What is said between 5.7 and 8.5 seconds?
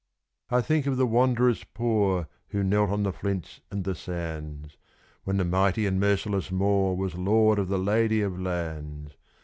and merciless Moor was lord of the Lady of